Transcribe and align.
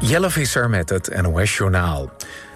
Jelle 0.00 0.30
Visser 0.30 0.70
met 0.70 0.88
het 0.88 1.22
NOS-journaal. 1.22 2.10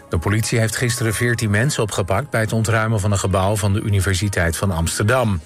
De 0.08 0.18
politie 0.18 0.58
heeft 0.58 0.76
gisteren 0.76 1.14
14 1.14 1.50
mensen 1.50 1.82
opgepakt... 1.82 2.30
bij 2.30 2.40
het 2.40 2.52
ontruimen 2.52 3.00
van 3.00 3.12
een 3.12 3.18
gebouw 3.18 3.56
van 3.56 3.72
de 3.72 3.80
Universiteit 3.80 4.56
van 4.56 4.70
Amsterdam. 4.70 5.40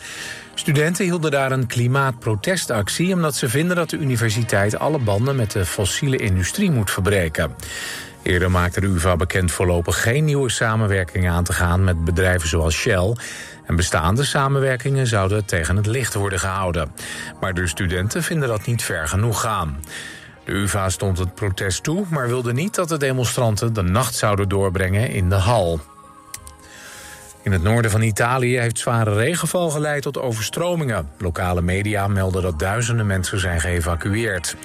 Studenten 0.55 1.05
hielden 1.05 1.31
daar 1.31 1.53
een 1.53 1.67
klimaatprotestactie... 1.67 3.15
omdat 3.15 3.37
ze 3.37 3.49
vinden 3.49 3.77
dat 3.77 3.91
de 3.91 3.97
universiteit 3.97 4.79
alle 4.79 4.99
banden 4.99 5.37
met 5.37 5.51
de 5.51 5.65
fossiele 5.67 6.17
industrie 6.17 6.71
moet 6.71 6.91
verbreken. 6.91 7.55
Eerder 8.23 8.51
maakte 8.51 8.81
de 8.81 8.87
UvA 8.87 9.17
bekend 9.17 9.53
voorlopig 9.53 10.03
geen 10.03 10.25
nieuwe 10.25 10.51
samenwerkingen 10.51 11.33
aan 11.33 11.45
te 11.45 11.53
gaan... 11.53 11.85
met 11.85 12.05
bedrijven 12.05 12.49
zoals 12.49 12.75
Shell... 12.75 13.15
En 13.69 13.77
bestaande 13.77 14.25
samenwerkingen 14.25 15.07
zouden 15.07 15.45
tegen 15.45 15.77
het 15.77 15.87
licht 15.87 16.15
worden 16.15 16.39
gehouden. 16.39 16.93
Maar 17.41 17.55
de 17.55 17.67
studenten 17.67 18.23
vinden 18.23 18.49
dat 18.49 18.67
niet 18.67 18.83
ver 18.83 19.09
genoeg 19.09 19.41
gaan. 19.41 19.81
De 20.49 20.55
UvA 20.55 20.89
stond 20.89 21.19
het 21.19 21.35
protest 21.35 21.83
toe, 21.83 22.05
maar 22.11 22.27
wilde 22.29 22.53
niet 22.53 22.75
dat 22.75 22.89
de 22.89 22.97
demonstranten 22.97 23.73
de 23.73 23.83
nacht 23.83 24.15
zouden 24.15 24.49
doorbrengen 24.49 25.11
in 25.11 25.29
de 25.29 25.35
hal. 25.35 25.81
In 27.43 27.53
het 27.53 27.63
noorden 27.63 27.91
van 27.91 28.03
Italië 28.03 28.59
heeft 28.59 28.79
zware 28.79 29.15
regenval 29.15 29.71
geleid 29.71 30.03
tot 30.03 30.19
overstromingen. 30.19 31.11
Lokale 31.19 31.63
media 31.63 32.07
melden 32.07 32.43
dat 32.43 32.59
duizenden 32.59 33.07
mensen 33.07 33.41
zijn 33.41 33.61
geëvacueerd. 33.61 34.57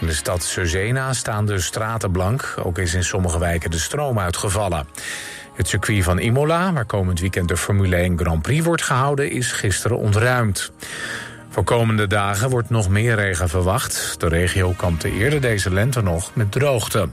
In 0.00 0.06
de 0.06 0.14
stad 0.14 0.42
Cesena 0.42 1.12
staan 1.12 1.46
de 1.46 1.60
straten 1.60 2.10
blank. 2.10 2.54
Ook 2.62 2.78
is 2.78 2.94
in 2.94 3.04
sommige 3.04 3.38
wijken 3.38 3.70
de 3.70 3.78
stroom 3.78 4.18
uitgevallen. 4.18 4.86
Het 5.54 5.68
circuit 5.68 6.04
van 6.04 6.18
Imola, 6.18 6.72
waar 6.72 6.84
komend 6.84 7.20
weekend 7.20 7.48
de 7.48 7.56
Formule 7.56 7.96
1 7.96 8.18
Grand 8.18 8.42
Prix 8.42 8.64
wordt 8.64 8.82
gehouden, 8.82 9.30
is 9.30 9.52
gisteren 9.52 9.98
ontruimd. 9.98 10.72
Voor 11.58 11.66
komende 11.66 12.06
dagen 12.06 12.50
wordt 12.50 12.70
nog 12.70 12.88
meer 12.88 13.14
regen 13.14 13.48
verwacht. 13.48 14.14
De 14.20 14.28
regio 14.28 14.74
kampte 14.76 15.12
eerder 15.12 15.40
deze 15.40 15.72
lente 15.72 16.02
nog 16.02 16.34
met 16.34 16.52
droogte. 16.52 17.08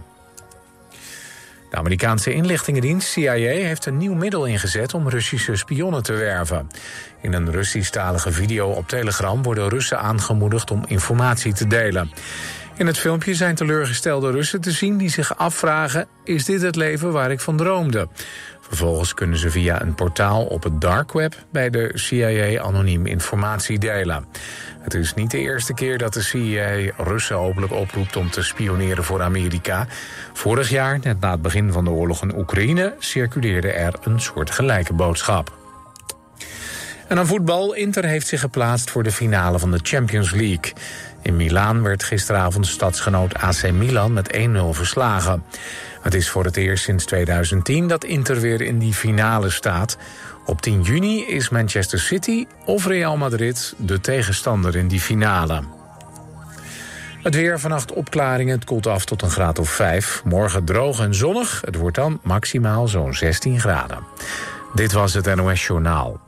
De 1.70 1.78
Amerikaanse 1.78 2.34
inlichtingendienst 2.34 3.08
CIA 3.08 3.34
heeft 3.34 3.86
een 3.86 3.98
nieuw 3.98 4.14
middel 4.14 4.46
ingezet 4.46 4.94
om 4.94 5.10
Russische 5.10 5.56
spionnen 5.56 6.04
te 6.04 6.14
werven. 6.14 6.68
In 7.22 7.34
een 7.34 7.52
Russisch-talige 7.52 8.32
video 8.32 8.70
op 8.70 8.88
Telegram 8.88 9.44
worden 9.44 9.70
Russen 9.70 10.00
aangemoedigd 10.00 10.72
om 10.72 10.84
informatie 10.88 11.54
te 11.54 11.68
delen. 11.68 12.12
In 12.78 12.88
het 12.88 12.98
filmpje 12.98 13.34
zijn 13.34 13.56
teleurgestelde 13.56 14.32
Russen 14.32 14.62
te 14.62 14.72
zien 14.72 14.98
die 14.98 15.10
zich 15.10 15.38
afvragen: 15.38 16.08
is 16.24 16.46
dit 16.46 16.62
het 16.62 16.76
leven 16.76 17.12
waar 17.12 17.32
ik 17.32 17.40
van 17.40 17.58
droomde? 17.58 18.08
Vervolgens 18.68 19.14
kunnen 19.14 19.38
ze 19.38 19.52
via 19.52 19.82
een 19.82 19.96
portaal 19.96 20.46
op 20.46 20.64
het 20.64 20.82
dark 20.82 21.12
web 21.12 21.36
bij 21.52 21.70
de 21.70 21.92
CIA 21.94 22.62
anoniem 22.62 23.06
informatie 23.06 23.80
delen. 23.80 24.26
Het 24.82 24.94
is 24.94 25.14
niet 25.14 25.32
de 25.32 25.40
eerste 25.40 25.74
keer 25.74 25.98
dat 25.98 26.14
de 26.14 26.22
CIA 26.22 26.92
Russen 26.98 27.38
openlijk 27.38 27.74
oproept 27.74 28.16
om 28.16 28.30
te 28.30 28.44
spioneren 28.44 29.04
voor 29.04 29.22
Amerika. 29.22 29.88
Vorig 30.34 30.70
jaar, 30.70 31.00
net 31.00 31.20
na 31.20 31.32
het 31.32 31.42
begin 31.42 31.72
van 31.72 31.84
de 31.84 31.90
oorlog 31.90 32.22
in 32.22 32.38
Oekraïne, 32.38 32.94
circuleerde 33.00 33.72
er 33.72 33.94
een 34.04 34.20
soort 34.20 34.52
gelijke 34.52 34.94
boodschap. 34.94 35.58
En 37.08 37.18
aan 37.18 37.28
voetbal, 37.28 37.74
Inter 37.74 38.06
heeft 38.06 38.28
zich 38.28 38.40
geplaatst 38.40 38.90
voor 38.90 39.04
de 39.04 39.12
finale 39.12 39.60
van 39.60 39.72
de 39.72 39.80
Champions 39.84 40.32
League. 40.32 40.74
In 41.22 41.36
Milaan 41.36 41.84
werd 41.84 42.04
gisteravond 42.04 42.68
stadsgenoot 42.68 43.34
AC 43.34 43.72
Milan 43.72 44.14
met 44.14 44.38
1-0 44.38 44.40
verslagen. 44.70 45.44
Het 46.06 46.14
is 46.14 46.30
voor 46.30 46.44
het 46.44 46.58
eerst 46.58 46.84
sinds 46.84 47.06
2010 47.06 47.88
dat 47.88 48.04
Inter 48.04 48.40
weer 48.40 48.62
in 48.62 48.80
die 48.80 48.94
finale 48.94 49.50
staat. 49.50 49.98
Op 50.46 50.62
10 50.62 50.82
juni 50.82 51.26
is 51.26 51.50
Manchester 51.50 52.00
City 52.00 52.46
of 52.66 52.86
Real 52.86 53.18
Madrid 53.18 53.74
de 53.78 54.00
tegenstander 54.00 54.76
in 54.76 54.88
die 54.88 55.00
finale. 55.00 55.64
Het 57.22 57.36
weer 57.36 57.60
vannacht 57.60 57.92
opklaringen, 57.94 58.56
het 58.56 58.66
koelt 58.66 58.88
af 58.88 59.06
tot 59.06 59.22
een 59.22 59.30
graad 59.30 59.60
of 59.60 59.70
5. 59.70 60.22
Morgen 60.26 60.66
droog 60.66 61.00
en 61.00 61.16
zonnig, 61.16 61.62
het 61.66 61.76
wordt 61.76 61.96
dan 61.96 62.20
maximaal 62.24 62.88
zo'n 62.88 63.14
16 63.14 63.60
graden. 63.60 64.00
Dit 64.74 64.92
was 64.92 65.14
het 65.14 65.36
NOS 65.36 65.66
Journaal. 65.66 66.25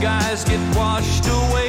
skies 0.00 0.44
get 0.44 0.76
washed 0.76 1.26
away. 1.26 1.59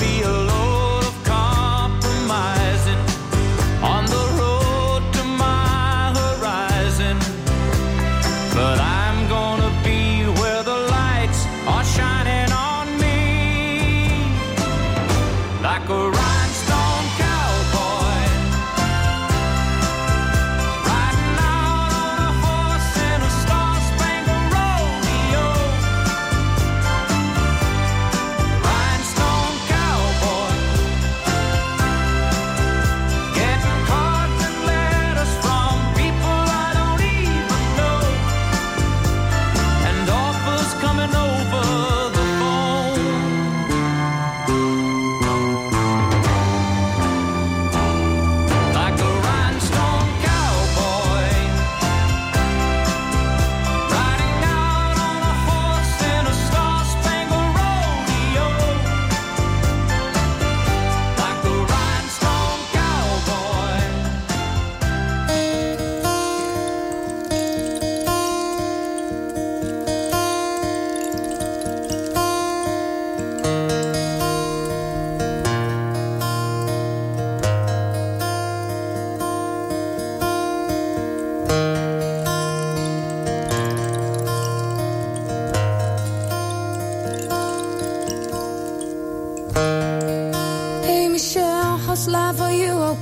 Be 0.00 0.22
alone. 0.22 0.43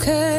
curve 0.03 0.32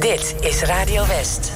Dit 0.00 0.34
is 0.40 0.62
Radio 0.62 1.06
West. 1.06 1.52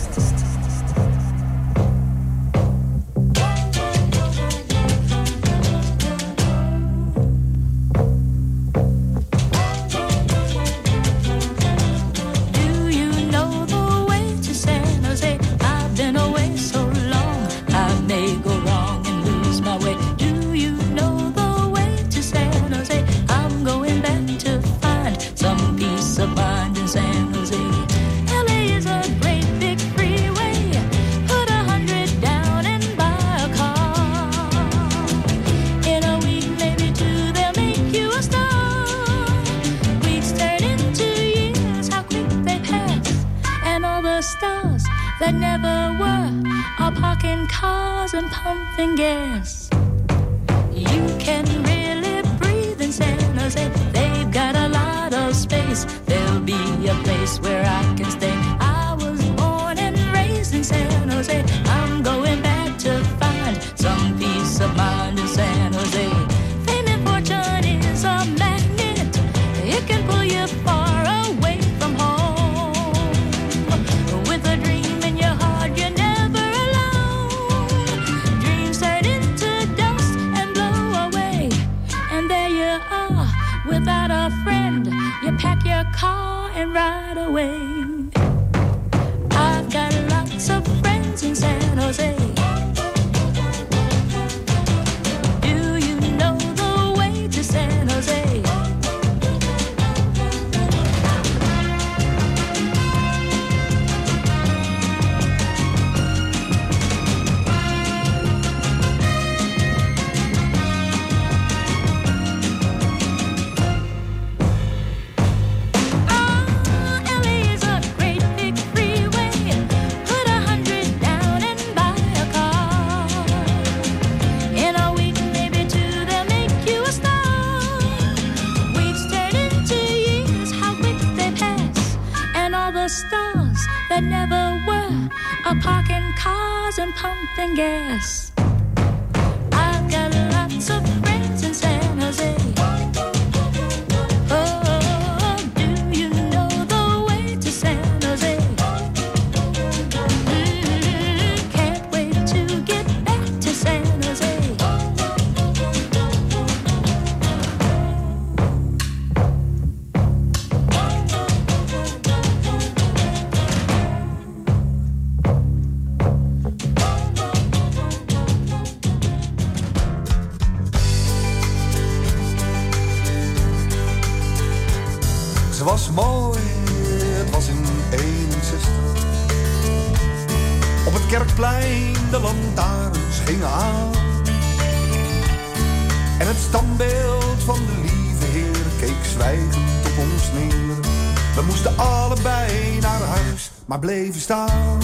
En 194.30 194.78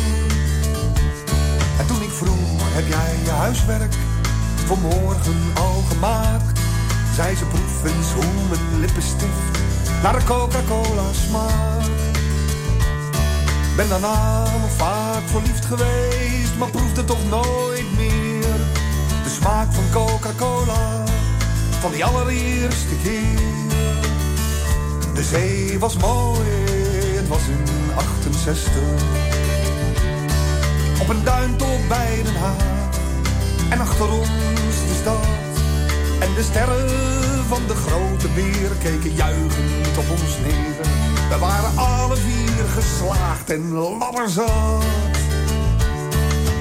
toen 1.86 2.02
ik 2.02 2.10
vroeg, 2.10 2.60
heb 2.74 2.88
jij 2.88 3.18
je 3.24 3.30
huiswerk 3.30 3.94
voor 4.66 4.78
morgen 4.78 5.52
al 5.54 5.82
gemaakt? 5.88 6.60
Zei 7.14 7.36
ze 7.36 7.44
proef 7.44 7.84
eens 7.84 8.12
hoe 8.12 8.48
mijn 8.48 8.80
lippenstift 8.80 9.58
naar 10.02 10.18
de 10.18 10.24
Coca-Cola 10.24 11.12
smaakt. 11.12 11.90
Ben 13.76 13.88
daarna 13.88 14.42
nog 14.42 14.70
vaak 14.70 15.22
verliefd 15.26 15.64
geweest, 15.64 16.56
maar 16.58 16.70
proefde 16.70 17.04
toch 17.04 17.28
nooit 17.28 17.96
meer 17.96 18.56
de 19.24 19.30
smaak 19.40 19.72
van 19.72 19.84
Coca-Cola 19.92 21.04
van 21.80 21.92
die 21.92 22.04
allereerste 22.04 22.96
keer. 23.02 23.38
De 25.14 25.22
zee 25.22 25.78
was 25.78 25.96
mooi, 25.96 26.48
het 27.16 27.28
was 27.28 27.46
in 27.48 27.64
68. 27.94 29.35
Op 31.06 31.12
een 31.12 31.24
duintop 31.24 31.88
bij 31.88 32.22
Den 32.22 32.36
Haag 32.36 32.98
en 33.70 33.80
achter 33.80 34.12
ons 34.12 34.28
de 34.88 34.96
stad. 35.00 35.26
En 36.20 36.34
de 36.34 36.42
sterren 36.42 36.88
van 37.48 37.62
de 37.66 37.74
grote 37.74 38.28
beer 38.34 38.70
keken 38.82 39.14
juichend 39.14 39.98
op 39.98 40.10
ons 40.10 40.38
neer. 40.42 40.76
We 41.28 41.38
waren 41.38 41.76
alle 41.76 42.16
vier 42.16 42.64
geslaagd 42.74 43.50
en 43.50 43.72
ladderzat. 43.72 44.84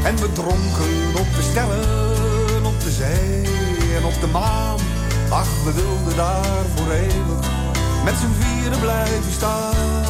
En 0.03 0.15
we 0.15 0.31
dronken 0.33 1.19
op 1.19 1.27
de 1.35 1.41
sterren, 1.49 2.65
op 2.65 2.79
de 2.79 2.91
zee 2.91 3.43
en 3.97 4.05
op 4.05 4.21
de 4.21 4.27
maan. 4.27 4.79
Ach, 5.29 5.63
we 5.63 5.73
wilden 5.73 6.15
daar 6.15 6.65
voor 6.75 6.91
eeuwig 6.91 7.47
met 8.03 8.13
z'n 8.13 8.41
vieren 8.41 8.79
blijven 8.79 9.31
staan. 9.31 10.04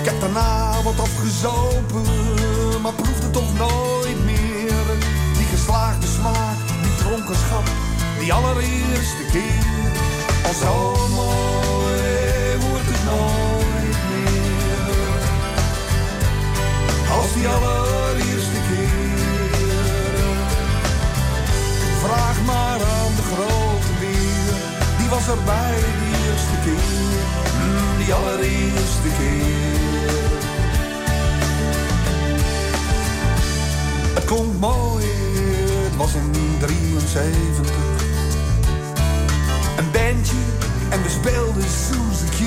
Ik 0.00 0.06
heb 0.06 0.20
daarna 0.20 0.82
wat 0.82 1.00
afgezopen, 1.00 2.04
maar 2.82 2.92
proefde 2.92 3.30
toch 3.30 3.58
nooit 3.58 4.24
meer. 4.24 4.86
Die 5.36 5.46
geslaagde 5.46 6.06
smaak, 6.06 6.56
die 6.82 6.94
dronkenschap, 7.04 7.66
die 8.20 8.32
allereerste 8.32 9.24
keer. 9.32 9.92
Al 10.46 10.52
zo 10.52 10.94
mooi 11.08 12.00
wordt 12.68 12.88
het 12.92 13.04
nooit 13.12 14.00
meer. 14.12 15.22
Als 17.16 17.32
die 17.34 17.48
allereerste 17.48 18.60
keer. 18.68 19.58
Vraag 22.04 22.38
maar 22.46 22.80
aan 22.96 23.14
de 23.16 23.24
grote 23.32 23.92
beer, 24.00 24.54
die 24.98 25.08
was 25.08 25.28
erbij 25.28 25.78
die 26.00 26.14
eerste 26.28 26.56
keer. 26.64 27.18
Mm, 27.60 28.04
die 28.04 28.14
allereerste 28.14 29.08
keer. 29.18 29.79
Klonk 34.34 34.58
mooi, 34.60 35.04
het 35.84 35.96
was 35.96 36.14
in 36.14 36.30
73. 36.58 37.76
Een 39.76 39.90
bandje 39.92 40.42
en 40.90 41.02
we 41.02 41.08
speelden 41.08 41.62
Suzy 41.62 42.28
Q. 42.36 42.40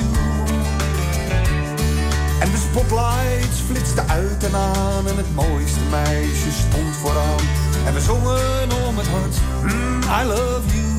En 2.40 2.50
de 2.50 2.60
spotlights 2.68 3.58
flitsten 3.66 4.08
uit 4.08 4.44
en 4.44 4.54
aan 4.54 5.08
en 5.08 5.16
het 5.16 5.34
mooiste 5.34 5.80
meisje 5.90 6.52
stond 6.52 6.96
vooraan. 6.96 7.44
En 7.86 7.94
we 7.94 8.00
zongen 8.00 8.86
om 8.86 8.98
het 8.98 9.06
hart, 9.06 9.36
mm, 9.62 10.02
I 10.20 10.24
love 10.26 10.68
you. 10.76 10.92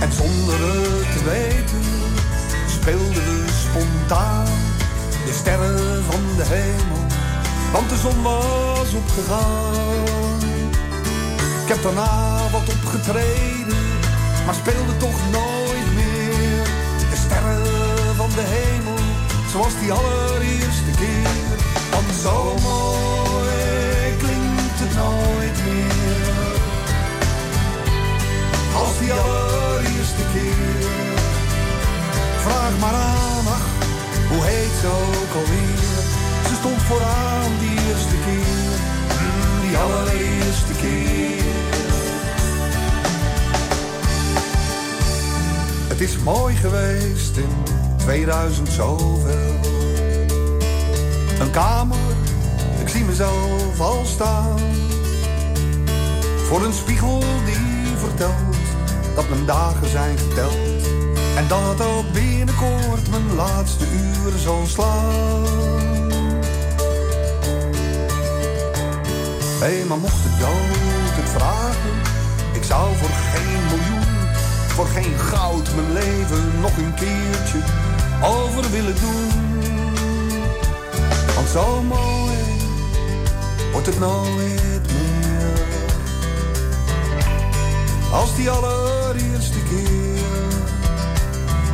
En 0.00 0.12
zonder 0.12 0.58
het 0.60 1.12
te 1.12 1.24
weten 1.24 1.82
speelden 2.68 3.44
we 3.44 3.52
spontaan 3.68 4.46
de 5.26 5.32
sterren 5.32 6.04
van 6.04 6.20
de 6.36 6.44
hemel, 6.44 6.99
want 7.72 7.88
de 7.88 7.96
zon 7.96 8.22
was 8.22 8.92
opgegaan. 8.94 10.38
Ik 11.62 11.68
heb 11.68 11.82
daarna 11.82 12.38
wat 12.52 12.68
opgetreden, 12.76 13.82
maar 14.46 14.54
speelde 14.54 14.96
toch 14.96 15.20
nooit 15.30 15.94
meer 15.94 16.64
de 17.10 17.16
sterren 17.24 18.16
van 18.16 18.30
de 18.34 18.44
hemel, 18.44 18.98
zoals 19.52 19.78
die 19.80 19.92
allereerste 19.92 20.92
keer. 20.96 21.58
Want 21.90 22.10
zo 22.22 22.54
mooi 22.62 24.16
klinkt 24.18 24.78
het 24.82 24.94
nooit 24.94 25.58
meer, 25.64 26.19
zoveel. 48.80 49.54
Een 51.40 51.50
kamer, 51.50 51.96
ik 52.80 52.88
zie 52.88 53.04
mezelf 53.04 53.80
al 53.80 54.04
staan. 54.04 54.58
Voor 56.48 56.64
een 56.64 56.72
spiegel 56.72 57.22
die 57.44 57.96
vertelt 57.96 58.56
dat 59.14 59.28
mijn 59.28 59.46
dagen 59.46 59.88
zijn 59.88 60.18
geteld. 60.18 60.82
En 61.36 61.48
dat 61.48 61.80
ook 61.86 62.12
binnenkort 62.12 63.10
mijn 63.10 63.34
laatste 63.34 63.84
uren 63.84 64.38
zal 64.38 64.66
slaan. 64.66 65.44
Hé, 69.60 69.76
hey, 69.76 69.84
maar 69.88 69.98
mocht 69.98 70.22
de 70.22 70.36
dood 70.38 71.16
het 71.20 71.30
vragen, 71.30 71.94
ik 72.52 72.64
zou 72.64 72.96
voor 72.96 73.14
geen 73.32 73.62
miljoen, 73.70 74.08
voor 74.68 74.86
geen 74.86 75.18
goud 75.18 75.74
mijn 75.74 75.92
leven 75.92 76.60
nog 76.60 76.76
een 76.76 76.94
keertje 76.94 77.79
over 78.22 78.70
willen 78.70 78.94
doen. 79.00 79.28
Want 81.34 81.48
zo 81.48 81.82
mooi 81.82 82.38
wordt 83.72 83.86
het 83.86 83.98
nooit 83.98 84.82
meer. 84.92 85.58
Als 88.12 88.36
die 88.36 88.50
allereerste 88.50 89.58
keer, 89.58 90.18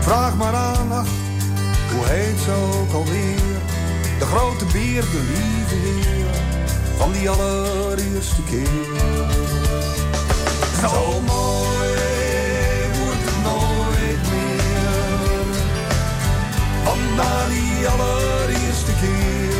vraag 0.00 0.36
maar 0.36 0.54
aan, 0.54 1.06
hoe 1.94 2.04
heet 2.04 2.38
zo 2.38 2.80
ook 2.80 2.92
alweer? 2.92 3.56
De 4.18 4.24
grote 4.24 4.64
beer, 4.64 5.00
de 5.02 5.22
lieve 5.28 5.74
heer, 5.74 6.26
van 6.96 7.12
die 7.12 7.30
allereerste 7.30 8.42
keer. 8.42 8.84
Zo 10.80 11.20
mooi 11.20 11.75
na 17.16 17.48
die 17.48 17.88
allereerste 17.88 18.92
keer. 19.00 19.54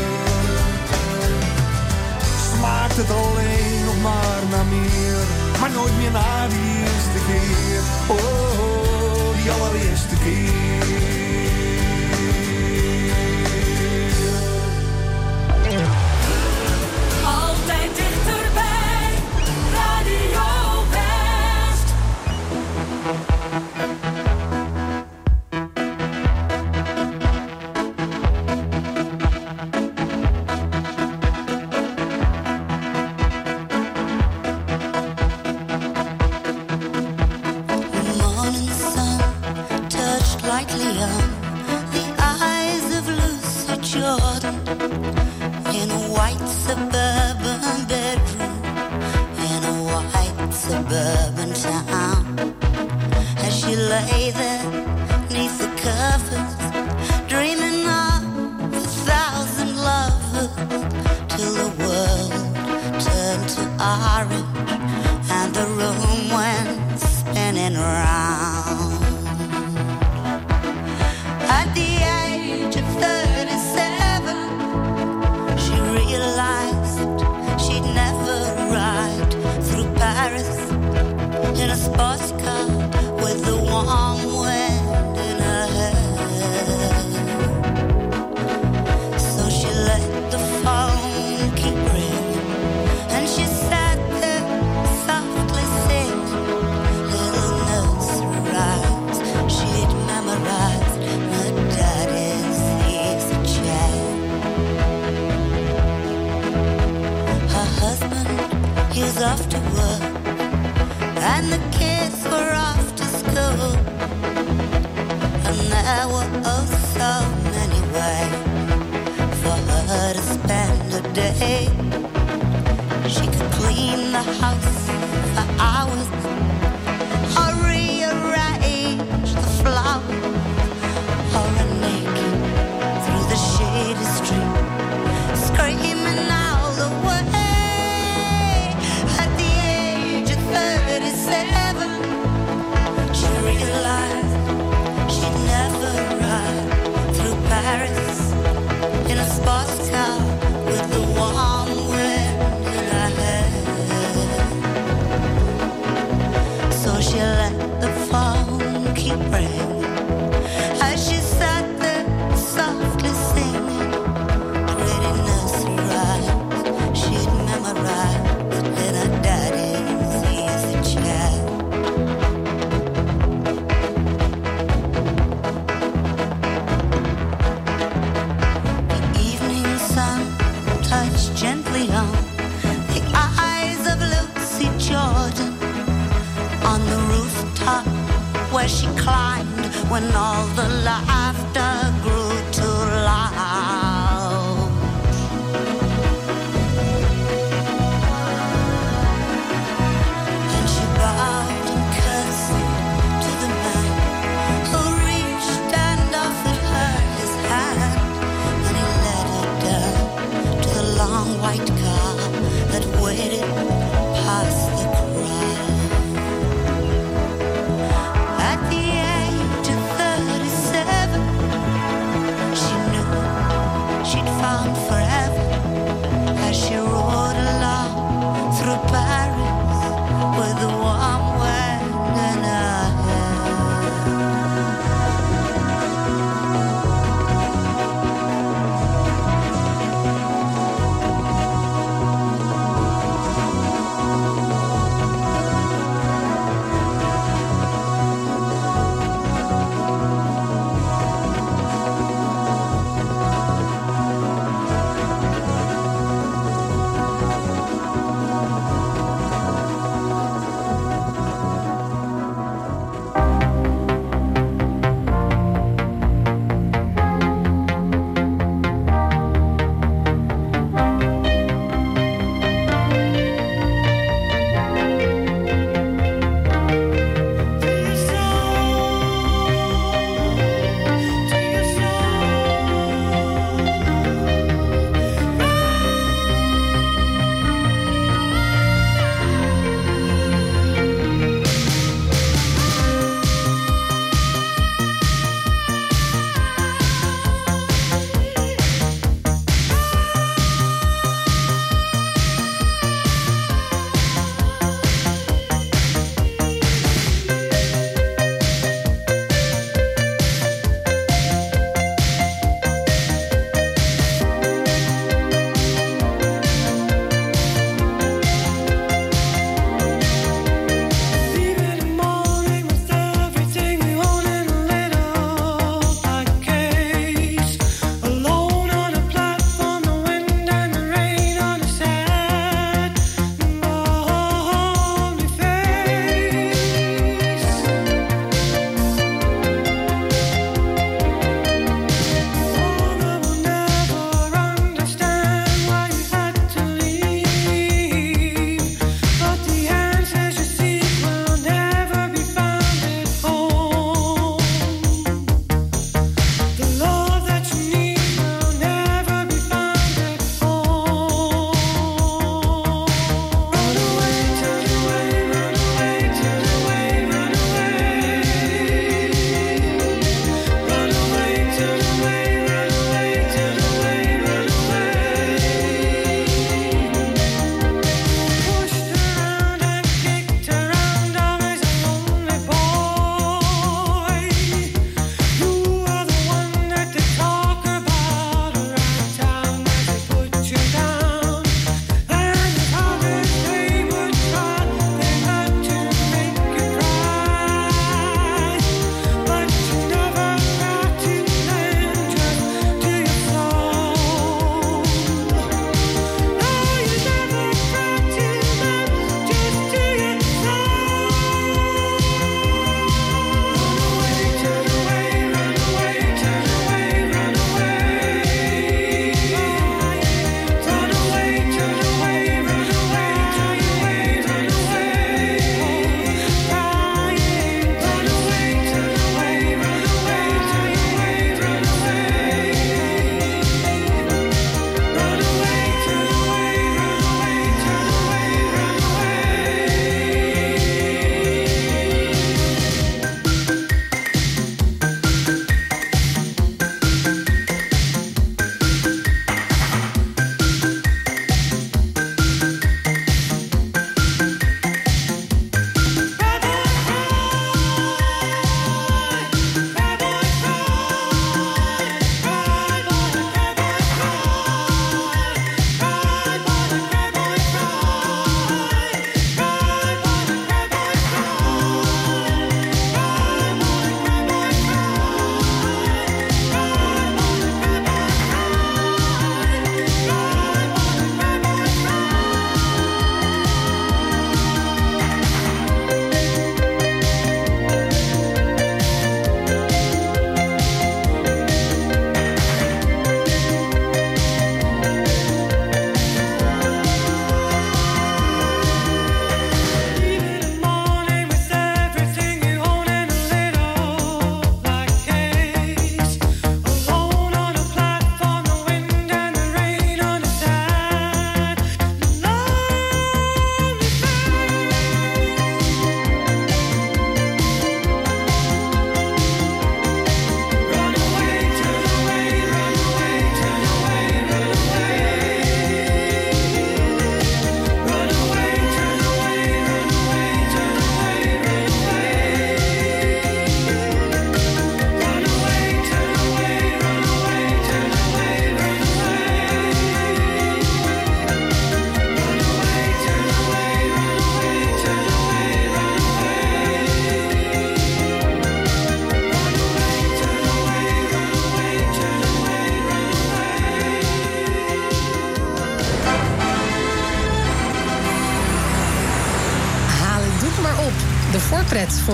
Smaakt 2.53 2.97
het 2.97 3.11
alleen 3.11 3.85
nog 3.85 4.01
maar 4.03 4.43
naar 4.51 4.65
meer, 4.65 5.25
maar 5.61 5.71
nooit 5.71 5.97
meer 5.99 6.11
na 6.11 6.49
die 6.49 6.71
eerste 6.85 7.21
keer. 7.29 7.81
Oh, 8.07 8.17
oh, 8.17 8.61
oh 8.61 9.37
die 9.37 9.51
allereerste 9.51 10.17
keer. 10.25 11.16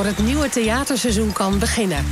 Het 0.05 0.19
nieuwe 0.19 0.49
theaterseizoen 0.49 1.33
kan 1.33 1.59
beginnen. 1.59 2.05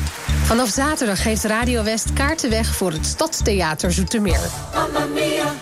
Vanaf 0.44 0.68
zaterdag 0.68 1.22
geeft 1.22 1.44
Radio 1.44 1.82
West 1.82 2.12
kaarten 2.12 2.50
weg 2.50 2.74
voor 2.74 2.92
het 2.92 3.06
Stadstheater 3.06 3.92
Zoetermeer. 3.92 4.40
Mamma 4.74 5.06
mia, 5.14 5.54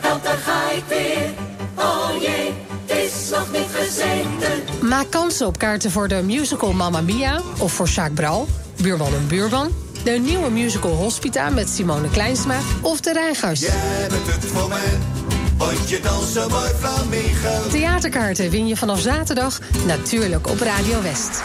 help 0.00 0.24
daar 0.24 0.36
ga 0.36 0.70
ik 0.70 0.82
weer. 0.88 1.30
Oh 1.74 2.10
jee, 2.20 2.52
het 2.86 2.98
is 3.04 3.30
nog 3.30 3.52
niet 3.52 3.68
gezeten. 3.72 4.88
Maak 4.88 5.10
kans 5.10 5.42
op 5.42 5.58
kaarten 5.58 5.90
voor 5.90 6.08
de 6.08 6.22
musical 6.22 6.72
Mamma 6.72 7.00
Mia 7.00 7.40
of 7.58 7.72
voor 7.72 7.86
Jacques 7.86 8.14
Bral, 8.14 8.48
Buurman 8.82 9.14
en 9.14 9.26
Buurman. 9.26 9.70
De 10.04 10.10
nieuwe 10.10 10.50
musical 10.50 10.90
Hospita 10.90 11.50
met 11.50 11.68
Simone 11.68 12.10
Kleinsma 12.10 12.58
of 12.80 13.00
De 13.00 13.12
Reigers. 13.12 13.60
Jij 13.60 14.06
bent 14.08 14.26
het 14.26 14.44
voor 14.44 14.68
mij, 14.68 14.98
want 15.66 15.88
je 15.88 16.00
mooi 16.50 16.70
flamenco. 16.78 17.68
Theaterkaarten 17.70 18.50
win 18.50 18.66
je 18.66 18.76
vanaf 18.76 19.00
zaterdag 19.00 19.58
natuurlijk 19.86 20.50
op 20.50 20.60
Radio 20.60 21.02
West. 21.02 21.42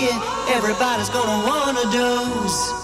Here, 0.00 0.18
everybody's 0.56 1.10
gonna 1.10 1.46
wanna 1.46 1.84
doze. 1.92 2.81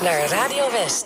Naar 0.00 0.28
Radio 0.28 0.70
West. 0.70 1.05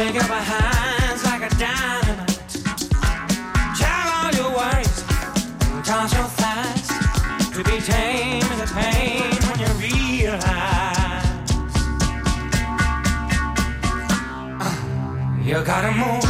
shaking 0.00 0.28
my 0.30 0.40
hands 0.40 1.22
like 1.24 1.42
a 1.42 1.50
dynamite. 1.56 2.38
Tell 3.78 4.08
all 4.16 4.32
your 4.32 4.50
worries, 4.56 5.04
toss 5.84 6.14
your. 6.14 6.30
To 7.54 7.64
be 7.64 7.78
tame 7.82 8.42
is 8.42 8.70
a 8.70 8.74
pain 8.74 9.30
when 9.46 9.58
you 9.60 9.70
realize 9.84 10.40
uh, 14.62 15.42
you 15.44 15.62
gotta 15.62 15.92
move. 15.92 16.29